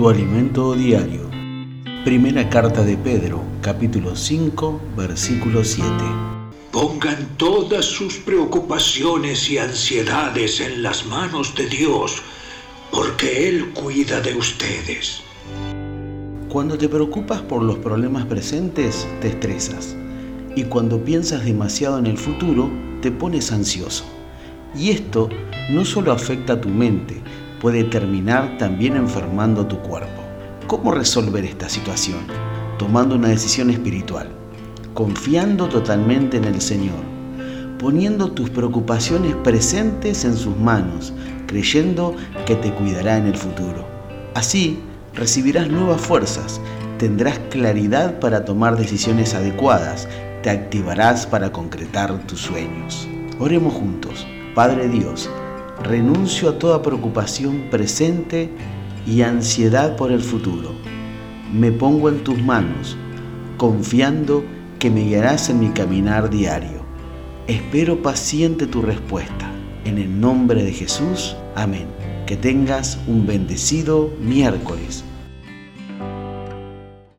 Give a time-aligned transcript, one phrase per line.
[0.00, 1.28] Tu alimento diario.
[2.06, 5.90] Primera carta de Pedro, capítulo 5, versículo 7.
[6.72, 12.22] Pongan todas sus preocupaciones y ansiedades en las manos de Dios,
[12.90, 15.20] porque Él cuida de ustedes.
[16.48, 19.94] Cuando te preocupas por los problemas presentes, te estresas.
[20.56, 22.70] Y cuando piensas demasiado en el futuro,
[23.02, 24.06] te pones ansioso.
[24.74, 25.28] Y esto
[25.68, 27.20] no solo afecta a tu mente,
[27.60, 30.22] puede terminar también enfermando tu cuerpo.
[30.66, 32.20] ¿Cómo resolver esta situación?
[32.78, 34.28] Tomando una decisión espiritual,
[34.94, 37.04] confiando totalmente en el Señor,
[37.78, 41.12] poniendo tus preocupaciones presentes en sus manos,
[41.46, 42.16] creyendo
[42.46, 43.84] que te cuidará en el futuro.
[44.34, 44.80] Así
[45.14, 46.60] recibirás nuevas fuerzas,
[46.98, 50.08] tendrás claridad para tomar decisiones adecuadas,
[50.42, 53.06] te activarás para concretar tus sueños.
[53.38, 54.26] Oremos juntos.
[54.54, 55.30] Padre Dios,
[55.82, 58.50] renuncio a toda preocupación presente
[59.06, 60.72] y ansiedad por el futuro.
[61.52, 62.96] Me pongo en tus manos,
[63.56, 64.44] confiando
[64.78, 66.80] que me guiarás en mi caminar diario.
[67.46, 69.50] Espero paciente tu respuesta.
[69.84, 71.86] En el nombre de Jesús, amén.
[72.26, 75.04] Que tengas un bendecido miércoles